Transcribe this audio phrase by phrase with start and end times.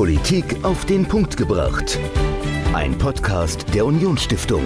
[0.00, 1.98] Politik auf den Punkt gebracht.
[2.72, 4.62] Ein Podcast der Unionsstiftung.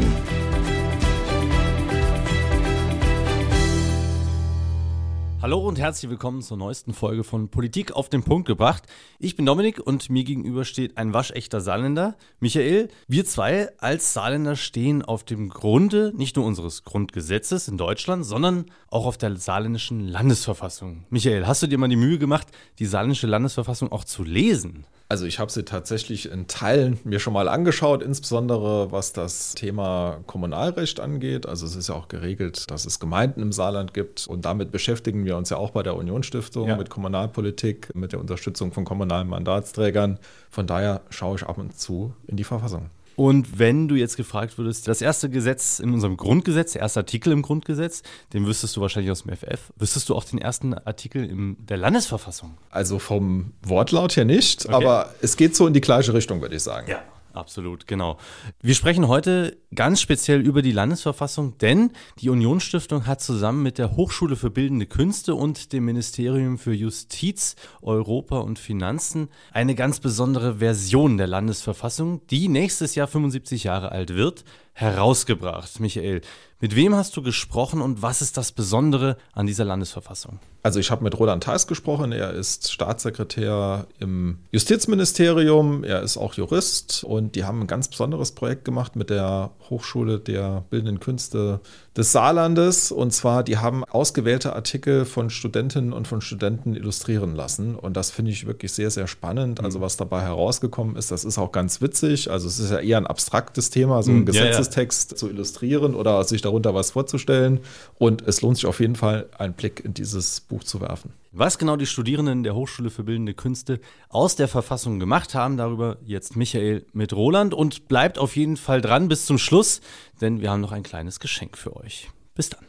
[5.43, 8.85] Hallo und herzlich willkommen zur neuesten Folge von Politik auf den Punkt gebracht.
[9.19, 12.89] Ich bin Dominik und mir gegenüber steht ein waschechter Saarländer, Michael.
[13.09, 18.67] Wir zwei als Saarländer stehen auf dem Grunde nicht nur unseres Grundgesetzes in Deutschland, sondern
[18.89, 21.07] auch auf der saarländischen Landesverfassung.
[21.11, 22.47] Michael, hast du dir mal die Mühe gemacht,
[22.79, 24.87] die saarländische Landesverfassung auch zu lesen?
[25.15, 30.19] Also ich habe sie tatsächlich in Teilen mir schon mal angeschaut, insbesondere was das Thema
[30.27, 31.47] Kommunalrecht angeht.
[31.47, 35.25] Also es ist ja auch geregelt, dass es Gemeinden im Saarland gibt und damit beschäftigen
[35.25, 36.77] wir uns ja auch bei der Unionsstiftung ja.
[36.77, 40.19] mit Kommunalpolitik, mit der Unterstützung von kommunalen Mandatsträgern.
[40.51, 42.91] Von daher schaue ich ab und zu in die Verfassung.
[43.17, 47.33] Und wenn du jetzt gefragt würdest, das erste Gesetz in unserem Grundgesetz, der erste Artikel
[47.33, 49.73] im Grundgesetz, den wüsstest du wahrscheinlich aus dem FF.
[49.77, 52.57] Wüsstest du auch den ersten Artikel in der Landesverfassung?
[52.71, 54.75] Also vom Wortlaut her nicht, okay.
[54.75, 56.91] aber es geht so in die gleiche Richtung, würde ich sagen.
[56.91, 57.03] Ja.
[57.35, 58.17] Absolut, genau.
[58.63, 61.91] Wir sprechen heute ganz speziell über die Landesverfassung, denn
[62.21, 67.57] die Unionsstiftung hat zusammen mit der Hochschule für Bildende Künste und dem Ministerium für Justiz,
[67.83, 74.15] Europa und Finanzen eine ganz besondere Version der Landesverfassung, die nächstes Jahr 75 Jahre alt
[74.15, 74.45] wird,
[74.75, 75.81] herausgebracht.
[75.81, 76.21] Michael,
[76.61, 80.41] mit wem hast du gesprochen und was ist das Besondere an dieser Landesverfassung?
[80.63, 82.11] Also ich habe mit Roland Theis gesprochen.
[82.11, 85.85] Er ist Staatssekretär im Justizministerium.
[85.85, 90.19] Er ist auch Jurist und die haben ein ganz besonderes Projekt gemacht mit der Hochschule
[90.19, 91.61] der Bildenden Künste
[91.97, 92.91] des Saarlandes.
[92.91, 97.75] Und zwar, die haben ausgewählte Artikel von Studentinnen und von Studenten illustrieren lassen.
[97.77, 99.63] Und das finde ich wirklich sehr, sehr spannend.
[99.63, 99.83] Also mhm.
[99.83, 102.31] was dabei herausgekommen ist, das ist auch ganz witzig.
[102.31, 104.27] Also es ist ja eher ein abstraktes Thema, so einen mhm.
[104.27, 105.19] Gesetzestext ja, ja.
[105.19, 107.61] zu illustrieren oder sich darunter was vorzustellen.
[107.99, 111.13] Und es lohnt sich auf jeden Fall, einen Blick in dieses Buch zu werfen.
[111.37, 115.99] Was genau die Studierenden der Hochschule für Bildende Künste aus der Verfassung gemacht haben, darüber
[116.05, 119.81] jetzt Michael mit Roland und bleibt auf jeden Fall dran bis zum Schluss,
[120.21, 122.09] denn wir haben noch ein kleines Geschenk für euch.
[122.37, 122.65] Bis dann.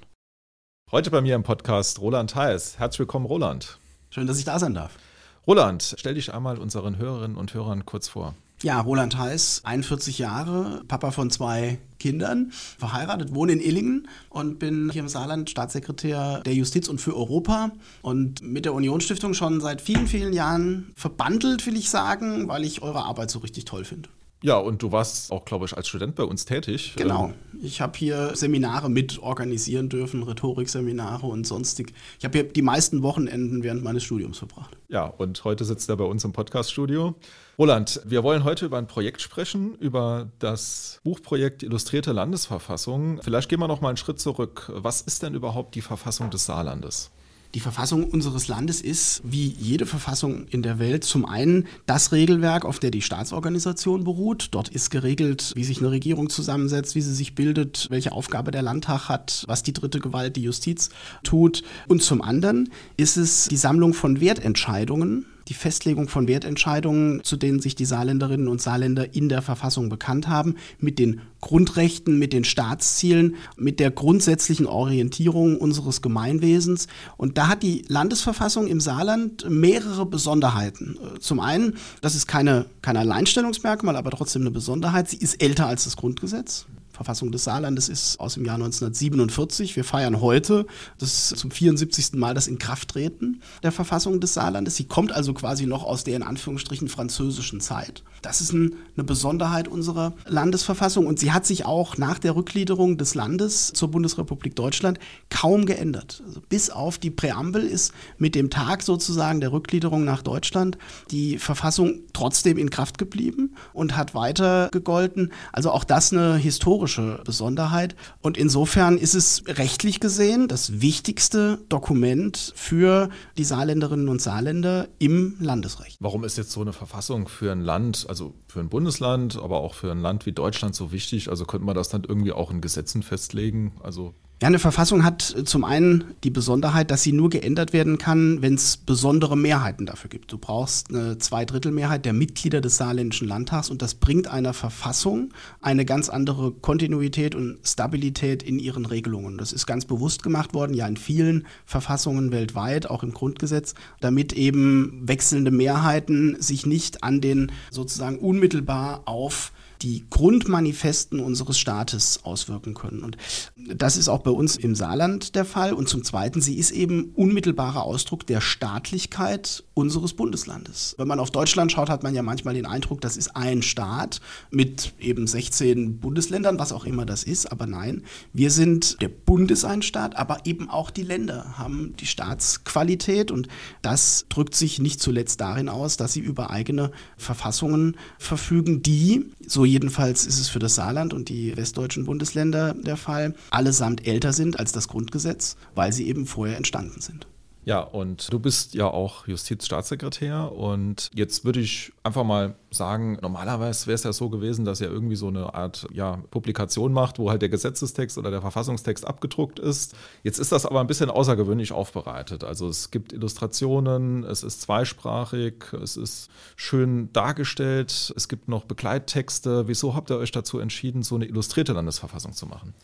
[0.91, 2.79] Heute bei mir im Podcast Roland Theis.
[2.79, 3.77] Herzlich willkommen, Roland.
[4.09, 4.97] Schön, dass ich da sein darf.
[5.45, 8.33] Roland, stell dich einmal unseren Hörerinnen und Hörern kurz vor.
[8.65, 14.89] Ja, Roland Heiß, 41 Jahre, Papa von zwei Kindern, verheiratet, wohne in Illingen und bin
[14.89, 17.69] hier im Saarland Staatssekretär der Justiz und für Europa
[18.01, 22.81] und mit der Unionsstiftung schon seit vielen, vielen Jahren verbandelt, will ich sagen, weil ich
[22.81, 24.09] eure Arbeit so richtig toll finde.
[24.43, 26.93] Ja, und du warst auch, glaube ich, als Student bei uns tätig.
[26.97, 27.33] Genau.
[27.61, 31.93] Ich habe hier Seminare mit organisieren dürfen, Rhetorikseminare und sonstig.
[32.19, 34.77] Ich habe hier die meisten Wochenenden während meines Studiums verbracht.
[34.87, 37.15] Ja, und heute sitzt er bei uns im Podcaststudio.
[37.57, 43.21] Roland, wir wollen heute über ein Projekt sprechen, über das Buchprojekt Illustrierte Landesverfassung.
[43.23, 44.69] Vielleicht gehen wir noch mal einen Schritt zurück.
[44.73, 47.09] Was ist denn überhaupt die Verfassung des Saarlandes?
[47.55, 52.65] Die Verfassung unseres Landes ist, wie jede Verfassung in der Welt, zum einen das Regelwerk,
[52.65, 54.49] auf der die Staatsorganisation beruht.
[54.51, 58.61] Dort ist geregelt, wie sich eine Regierung zusammensetzt, wie sie sich bildet, welche Aufgabe der
[58.61, 60.89] Landtag hat, was die dritte Gewalt, die Justiz,
[61.23, 61.63] tut.
[61.87, 67.59] Und zum anderen ist es die Sammlung von Wertentscheidungen, die Festlegung von Wertentscheidungen, zu denen
[67.59, 72.43] sich die Saarländerinnen und Saarländer in der Verfassung bekannt haben, mit den Grundrechten, mit den
[72.43, 76.87] Staatszielen, mit der grundsätzlichen Orientierung unseres Gemeinwesens.
[77.17, 80.97] Und da hat die Landesverfassung im Saarland mehrere Besonderheiten.
[81.19, 85.09] Zum einen, das ist keine, kein Alleinstellungsmerkmal, aber trotzdem eine Besonderheit.
[85.09, 86.65] Sie ist älter als das Grundgesetz.
[86.95, 89.75] Verfassung des Saarlandes ist aus dem Jahr 1947.
[89.75, 90.65] Wir feiern heute
[90.97, 92.13] das zum 74.
[92.13, 94.75] Mal das Inkrafttreten der Verfassung des Saarlandes.
[94.77, 98.03] Sie kommt also quasi noch aus der in Anführungsstrichen französischen Zeit.
[98.21, 102.97] Das ist ein, eine Besonderheit unserer Landesverfassung und sie hat sich auch nach der Rückgliederung
[102.97, 104.97] des Landes zur Bundesrepublik Deutschland
[105.29, 106.23] kaum geändert.
[106.25, 110.77] Also bis auf die Präambel ist mit dem Tag sozusagen der Rückgliederung nach Deutschland
[111.11, 115.33] die Verfassung trotzdem in Kraft geblieben und hat weiter gegolten.
[115.51, 117.95] Also auch das eine historische historische Besonderheit.
[118.21, 125.35] Und insofern ist es rechtlich gesehen das wichtigste Dokument für die Saarländerinnen und Saarländer im
[125.39, 125.97] Landesrecht.
[125.99, 129.73] Warum ist jetzt so eine Verfassung für ein Land, also für ein Bundesland, aber auch
[129.73, 131.29] für ein Land wie Deutschland so wichtig?
[131.29, 133.73] Also könnte man das dann irgendwie auch in Gesetzen festlegen?
[133.81, 134.13] Also
[134.45, 138.53] ja, eine Verfassung hat zum einen die Besonderheit, dass sie nur geändert werden kann, wenn
[138.53, 140.31] es besondere Mehrheiten dafür gibt.
[140.31, 145.83] Du brauchst eine Zweidrittelmehrheit der Mitglieder des saarländischen Landtags und das bringt einer Verfassung eine
[145.83, 149.39] ganz andere Kontinuität und Stabilität in ihren Regelungen.
[149.39, 154.31] Das ist ganz bewusst gemacht worden, ja in vielen Verfassungen weltweit, auch im Grundgesetz, damit
[154.31, 159.53] eben wechselnde Mehrheiten sich nicht an den sozusagen unmittelbar auf
[159.85, 163.03] die Grundmanifesten unseres Staates auswirken können.
[163.03, 163.17] Und
[163.55, 165.73] das ist auch bei uns im Saarland der Fall.
[165.73, 170.95] Und zum Zweiten, sie ist eben unmittelbarer Ausdruck der Staatlichkeit unseres Bundeslandes.
[170.97, 174.21] Wenn man auf Deutschland schaut, hat man ja manchmal den Eindruck, das ist ein Staat
[174.49, 177.51] mit eben 16 Bundesländern, was auch immer das ist.
[177.51, 181.93] Aber nein, wir sind, der Bund ist ein Staat, aber eben auch die Länder haben
[181.99, 183.49] die Staatsqualität und
[183.81, 189.65] das drückt sich nicht zuletzt darin aus, dass sie über eigene Verfassungen verfügen, die, so
[189.65, 194.57] jedenfalls ist es für das Saarland und die westdeutschen Bundesländer der Fall, allesamt älter sind
[194.57, 197.27] als das Grundgesetz, weil sie eben vorher entstanden sind.
[197.65, 203.87] Ja, und du bist ja auch Justizstaatssekretär und jetzt würde ich einfach mal sagen, normalerweise
[203.87, 207.31] wäre es ja so gewesen, dass er irgendwie so eine Art ja, Publikation macht, wo
[207.31, 209.95] halt der Gesetzestext oder der Verfassungstext abgedruckt ist.
[210.21, 212.43] Jetzt ist das aber ein bisschen außergewöhnlich aufbereitet.
[212.43, 219.67] Also es gibt Illustrationen, es ist zweisprachig, es ist schön dargestellt, es gibt noch Begleittexte.
[219.67, 222.75] Wieso habt ihr euch dazu entschieden, so eine illustrierte Landesverfassung zu machen?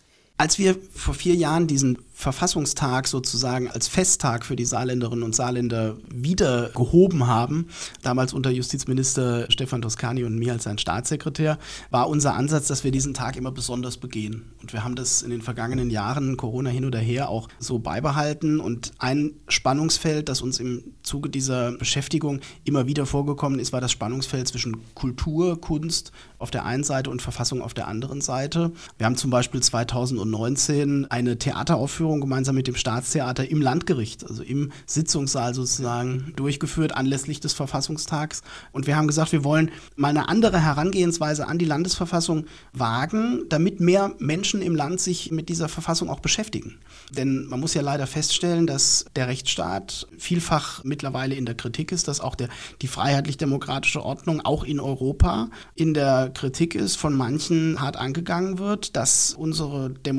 [0.42, 5.98] Als wir vor vier Jahren diesen Verfassungstag sozusagen als Festtag für die Saarländerinnen und Saarländer
[6.14, 7.68] wieder gehoben haben,
[8.04, 11.58] damals unter Justizminister Stefan Toscani und mir als sein Staatssekretär,
[11.90, 14.52] war unser Ansatz, dass wir diesen Tag immer besonders begehen.
[14.62, 18.60] Und wir haben das in den vergangenen Jahren, Corona hin oder her, auch so beibehalten.
[18.60, 23.92] Und ein Spannungsfeld, das uns im Zuge dieser Beschäftigung immer wieder vorgekommen ist, war das
[23.92, 28.72] Spannungsfeld zwischen Kultur, Kunst auf der einen Seite und Verfassung auf der anderen Seite.
[29.00, 29.62] Wir haben zum Beispiel
[30.32, 37.40] 2019 eine Theateraufführung gemeinsam mit dem Staatstheater im Landgericht, also im Sitzungssaal sozusagen, durchgeführt anlässlich
[37.40, 38.42] des Verfassungstags.
[38.72, 43.80] Und wir haben gesagt, wir wollen mal eine andere Herangehensweise an die Landesverfassung wagen, damit
[43.80, 46.80] mehr Menschen im Land sich mit dieser Verfassung auch beschäftigen.
[47.12, 52.08] Denn man muss ja leider feststellen, dass der Rechtsstaat vielfach mittlerweile in der Kritik ist,
[52.08, 52.50] dass auch der,
[52.82, 58.96] die freiheitlich-demokratische Ordnung auch in Europa in der Kritik ist, von manchen hart angegangen wird,
[58.96, 60.11] dass unsere Demokratie,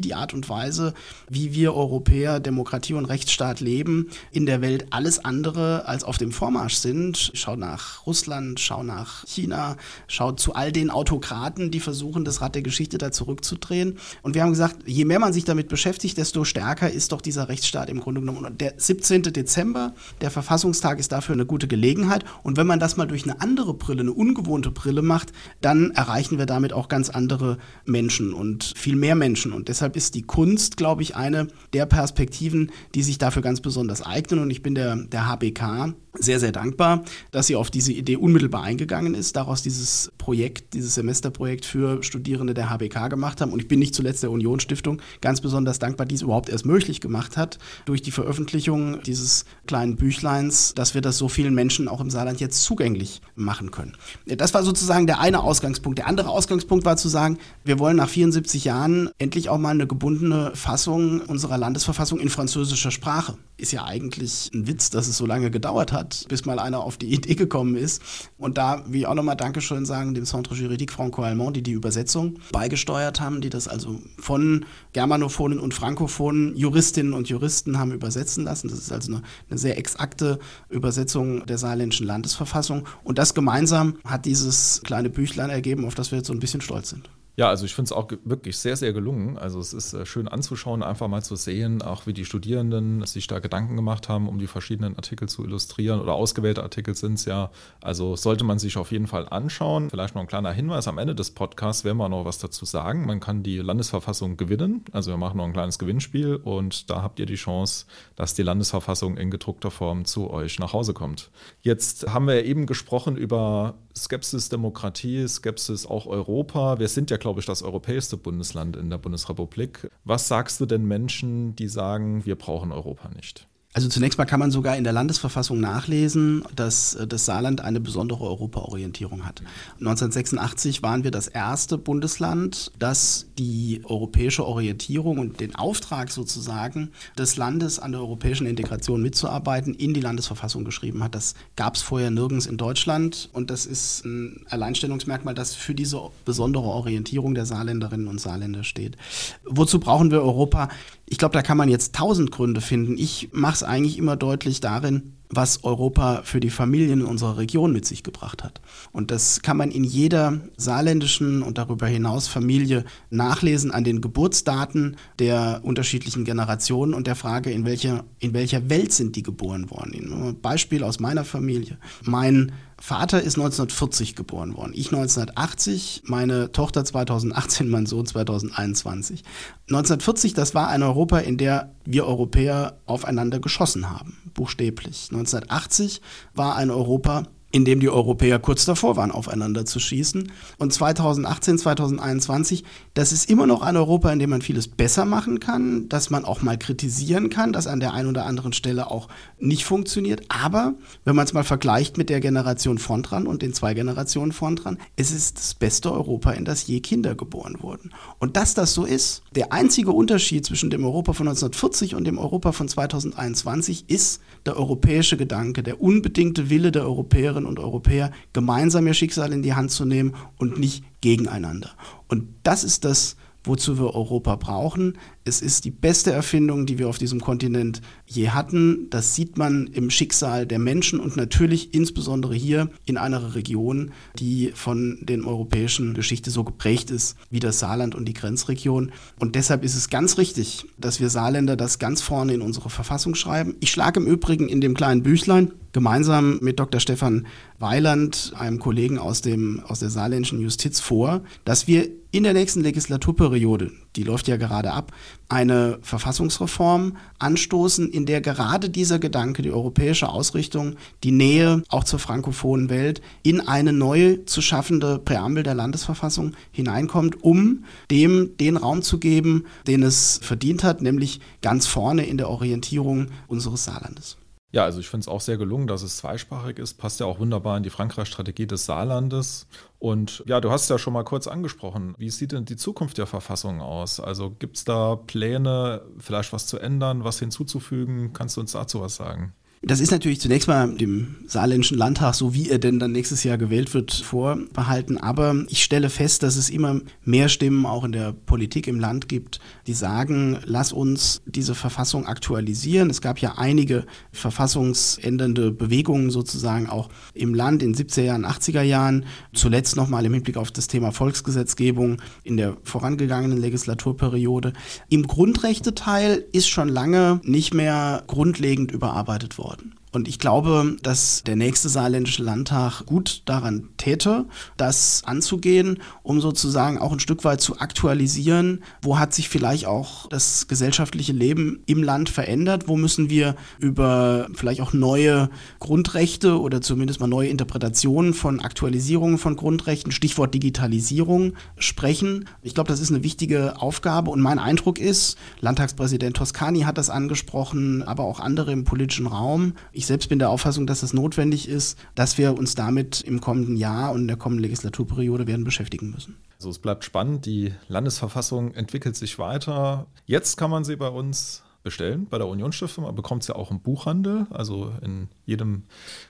[0.00, 0.94] die Art und Weise,
[1.28, 6.32] wie wir Europäer Demokratie und Rechtsstaat leben, in der Welt alles andere als auf dem
[6.32, 7.30] Vormarsch sind.
[7.34, 9.76] Schau nach Russland, schau nach China,
[10.08, 13.98] schau zu all den Autokraten, die versuchen, das Rad der Geschichte da zurückzudrehen.
[14.22, 17.48] Und wir haben gesagt, je mehr man sich damit beschäftigt, desto stärker ist doch dieser
[17.48, 18.44] Rechtsstaat im Grunde genommen.
[18.44, 19.22] Und der 17.
[19.22, 22.24] Dezember, der Verfassungstag, ist dafür eine gute Gelegenheit.
[22.42, 26.38] Und wenn man das mal durch eine andere Brille, eine ungewohnte Brille macht, dann erreichen
[26.38, 29.52] wir damit auch ganz andere Menschen und viel mehr Menschen.
[29.52, 34.02] Und deshalb ist die Kunst, glaube ich, eine der Perspektiven, die sich dafür ganz besonders
[34.02, 34.40] eignen.
[34.40, 38.64] Und ich bin der, der HBK sehr, sehr dankbar, dass sie auf diese Idee unmittelbar
[38.64, 43.52] eingegangen ist, daraus dieses Projekt, dieses Semesterprojekt für Studierende der HBK gemacht haben.
[43.52, 46.64] Und ich bin nicht zuletzt der Union Stiftung ganz besonders dankbar, die es überhaupt erst
[46.64, 51.88] möglich gemacht hat, durch die Veröffentlichung dieses kleinen Büchleins, dass wir das so vielen Menschen
[51.88, 53.96] auch im Saarland jetzt zugänglich machen können.
[54.24, 55.98] Das war sozusagen der eine Ausgangspunkt.
[55.98, 59.88] Der andere Ausgangspunkt war zu sagen, wir wollen nach 74 Jahren endlich auch mal eine
[59.88, 63.36] gebundene Fassung unserer Landesverfassung in französischer Sprache.
[63.60, 66.96] Ist ja eigentlich ein Witz, dass es so lange gedauert hat, bis mal einer auf
[66.96, 68.00] die Idee gekommen ist.
[68.38, 72.38] Und da will ich auch nochmal Dankeschön sagen dem Centre Juridique Franco-Allemand, die die Übersetzung
[72.52, 74.64] beigesteuert haben, die das also von
[74.94, 78.68] Germanophonen und Frankophonen Juristinnen und Juristen haben übersetzen lassen.
[78.68, 80.38] Das ist also eine, eine sehr exakte
[80.70, 82.86] Übersetzung der saarländischen Landesverfassung.
[83.04, 86.62] Und das gemeinsam hat dieses kleine Büchlein ergeben, auf das wir jetzt so ein bisschen
[86.62, 87.10] stolz sind.
[87.40, 89.38] Ja, also ich finde es auch wirklich sehr, sehr gelungen.
[89.38, 93.28] Also es ist äh, schön anzuschauen, einfach mal zu sehen, auch wie die Studierenden sich
[93.28, 97.24] da Gedanken gemacht haben, um die verschiedenen Artikel zu illustrieren oder ausgewählte Artikel sind es
[97.24, 97.50] ja.
[97.80, 99.88] Also sollte man sich auf jeden Fall anschauen.
[99.88, 103.06] Vielleicht noch ein kleiner Hinweis, am Ende des Podcasts werden wir noch was dazu sagen.
[103.06, 104.84] Man kann die Landesverfassung gewinnen.
[104.92, 107.86] Also wir machen noch ein kleines Gewinnspiel und da habt ihr die Chance,
[108.16, 111.30] dass die Landesverfassung in gedruckter Form zu euch nach Hause kommt.
[111.62, 116.78] Jetzt haben wir eben gesprochen über Skepsis Demokratie, Skepsis auch Europa.
[116.78, 119.88] Wir sind ja, glaube ich, das europäischste Bundesland in der Bundesrepublik.
[120.04, 123.46] Was sagst du denn Menschen, die sagen, wir brauchen Europa nicht?
[123.72, 127.78] Also zunächst mal kann man sogar in der Landesverfassung nachlesen, dass äh, das Saarland eine
[127.78, 129.42] besondere Europaorientierung hat.
[129.78, 137.36] 1986 waren wir das erste Bundesland, das die europäische Orientierung und den Auftrag sozusagen des
[137.36, 141.14] Landes an der europäischen Integration mitzuarbeiten in die Landesverfassung geschrieben hat.
[141.14, 146.00] Das gab es vorher nirgends in Deutschland und das ist ein Alleinstellungsmerkmal, das für diese
[146.24, 148.96] besondere Orientierung der Saarländerinnen und Saarländer steht.
[149.44, 150.70] Wozu brauchen wir Europa?
[151.06, 152.96] Ich glaube, da kann man jetzt tausend Gründe finden.
[152.96, 157.72] Ich mache es eigentlich immer deutlich darin, was Europa für die Familien in unserer Region
[157.72, 158.60] mit sich gebracht hat.
[158.90, 164.96] Und das kann man in jeder saarländischen und darüber hinaus Familie nachlesen an den Geburtsdaten
[165.20, 170.36] der unterschiedlichen Generationen und der Frage, in welcher, in welcher Welt sind die geboren worden.
[170.42, 171.78] Beispiel aus meiner Familie.
[172.02, 172.50] Mein
[172.82, 179.22] Vater ist 1940 geboren worden, ich 1980, meine Tochter 2018, mein Sohn 2021.
[179.68, 185.08] 1940, das war ein Europa, in der wir Europäer aufeinander geschossen haben, buchstäblich.
[185.10, 186.00] 1980
[186.34, 190.30] war ein Europa, in dem die Europäer kurz davor waren, aufeinander zu schießen.
[190.58, 192.64] Und 2018, 2021,
[192.94, 196.24] das ist immer noch ein Europa, in dem man vieles besser machen kann, dass man
[196.24, 200.22] auch mal kritisieren kann, dass an der einen oder anderen Stelle auch nicht funktioniert.
[200.28, 204.32] Aber wenn man es mal vergleicht mit der Generation von dran und den zwei Generationen
[204.32, 207.90] von dran, es ist das beste Europa, in das je Kinder geboren wurden.
[208.18, 212.18] Und dass das so ist, der einzige Unterschied zwischen dem Europa von 1940 und dem
[212.18, 218.10] Europa von 2021 ist der europäische Gedanke, der unbedingte Wille der Europäerinnen Europäerinnen und Europäer,
[218.32, 221.70] gemeinsam ihr Schicksal in die Hand zu nehmen und nicht gegeneinander.
[222.08, 224.98] Und das ist das, wozu wir Europa brauchen.
[225.24, 228.88] Es ist die beste Erfindung, die wir auf diesem Kontinent je hatten.
[228.88, 234.52] Das sieht man im Schicksal der Menschen und natürlich insbesondere hier in einer Region, die
[234.54, 238.92] von den europäischen Geschichte so geprägt ist wie das Saarland und die Grenzregion.
[239.18, 243.14] Und deshalb ist es ganz richtig, dass wir Saarländer das ganz vorne in unsere Verfassung
[243.14, 243.56] schreiben.
[243.60, 246.80] Ich schlage im Übrigen in dem kleinen Büchlein gemeinsam mit Dr.
[246.80, 247.26] Stefan
[247.58, 252.62] Weiland, einem Kollegen aus, dem, aus der saarländischen Justiz, vor, dass wir in der nächsten
[252.62, 254.92] Legislaturperiode, die läuft ja gerade ab,
[255.28, 261.98] eine Verfassungsreform anstoßen, in der gerade dieser Gedanke, die europäische Ausrichtung, die Nähe auch zur
[261.98, 268.82] frankophonen Welt in eine neu zu schaffende Präambel der Landesverfassung hineinkommt, um dem den Raum
[268.82, 274.16] zu geben, den es verdient hat, nämlich ganz vorne in der Orientierung unseres Saarlandes.
[274.52, 276.74] Ja, also ich finde es auch sehr gelungen, dass es zweisprachig ist.
[276.74, 279.46] Passt ja auch wunderbar in die Frankreich-Strategie des Saarlandes.
[279.80, 281.94] Und ja, du hast ja schon mal kurz angesprochen.
[281.96, 283.98] Wie sieht denn die Zukunft der Verfassung aus?
[283.98, 288.12] Also gibt es da Pläne, vielleicht was zu ändern, was hinzuzufügen?
[288.12, 289.32] Kannst du uns dazu was sagen?
[289.62, 293.36] Das ist natürlich zunächst mal dem saarländischen Landtag, so wie er denn dann nächstes Jahr
[293.36, 294.96] gewählt wird, vorbehalten.
[294.96, 299.06] Aber ich stelle fest, dass es immer mehr Stimmen auch in der Politik im Land
[299.06, 302.88] gibt, die sagen, lass uns diese Verfassung aktualisieren.
[302.88, 309.04] Es gab ja einige verfassungsändernde Bewegungen sozusagen auch im Land in 70er Jahren, 80er Jahren.
[309.34, 314.54] Zuletzt nochmal im Hinblick auf das Thema Volksgesetzgebung in der vorangegangenen Legislaturperiode.
[314.88, 319.79] Im Grundrechteteil ist schon lange nicht mehr grundlegend überarbeitet worden worden.
[319.92, 326.78] Und ich glaube, dass der nächste saarländische Landtag gut daran täte, das anzugehen, um sozusagen
[326.78, 331.82] auch ein Stück weit zu aktualisieren, wo hat sich vielleicht auch das gesellschaftliche Leben im
[331.82, 335.28] Land verändert, wo müssen wir über vielleicht auch neue
[335.58, 342.26] Grundrechte oder zumindest mal neue Interpretationen von Aktualisierungen von Grundrechten, Stichwort Digitalisierung, sprechen.
[342.42, 346.90] Ich glaube, das ist eine wichtige Aufgabe und mein Eindruck ist, Landtagspräsident Toscani hat das
[346.90, 349.54] angesprochen, aber auch andere im politischen Raum,
[349.86, 353.92] selbst bin der Auffassung, dass es notwendig ist, dass wir uns damit im kommenden Jahr
[353.92, 356.16] und in der kommenden Legislaturperiode werden beschäftigen müssen.
[356.36, 359.86] Also es bleibt spannend, die Landesverfassung entwickelt sich weiter.
[360.06, 362.84] Jetzt kann man sie bei uns bestellen bei der Unionsstiftung.
[362.84, 364.26] Man bekommt sie auch im Buchhandel.
[364.30, 365.64] Also in jedem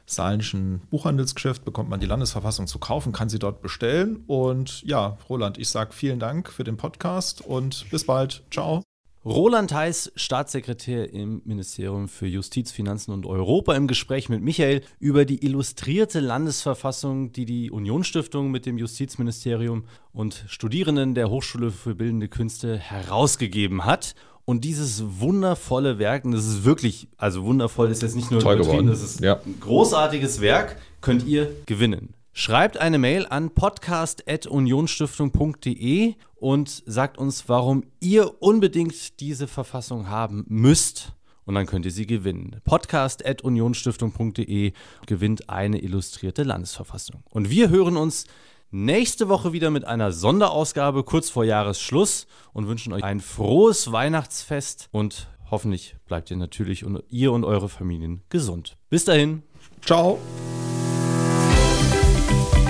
[0.06, 4.22] saarländischen Buchhandelsgeschäft bekommt man die Landesverfassung zu kaufen, kann sie dort bestellen.
[4.26, 8.44] Und ja, Roland, ich sage vielen Dank für den Podcast und bis bald.
[8.50, 8.82] Ciao.
[9.22, 15.26] Roland Heiß, Staatssekretär im Ministerium für Justiz, Finanzen und Europa, im Gespräch mit Michael über
[15.26, 19.84] die illustrierte Landesverfassung, die die Unionsstiftung mit dem Justizministerium
[20.14, 24.14] und Studierenden der Hochschule für Bildende Künste herausgegeben hat.
[24.46, 28.56] Und dieses wundervolle Werk, und das ist wirklich, also wundervoll ist jetzt nicht nur Toll
[28.56, 28.86] geworden.
[28.86, 29.38] das ist ja.
[29.44, 32.14] ein großartiges Werk, könnt ihr gewinnen.
[32.32, 41.12] Schreibt eine Mail an podcast.unionstiftung.de und sagt uns, warum ihr unbedingt diese Verfassung haben müsst.
[41.44, 42.60] Und dann könnt ihr sie gewinnen.
[42.64, 44.72] Podcast.unionstiftung.de
[45.06, 47.24] gewinnt eine illustrierte Landesverfassung.
[47.30, 48.26] Und wir hören uns
[48.70, 54.88] nächste Woche wieder mit einer Sonderausgabe kurz vor Jahresschluss und wünschen euch ein frohes Weihnachtsfest
[54.92, 58.76] und hoffentlich bleibt ihr natürlich und ihr und eure Familien gesund.
[58.88, 59.42] Bis dahin.
[59.84, 60.20] Ciao.